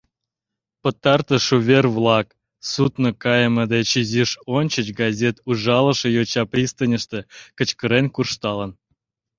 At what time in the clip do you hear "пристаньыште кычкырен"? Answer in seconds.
6.51-8.05